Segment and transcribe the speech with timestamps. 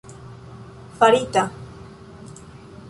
[0.99, 1.43] farita